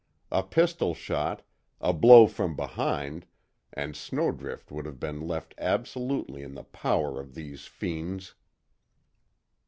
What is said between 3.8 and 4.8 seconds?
Snowdrift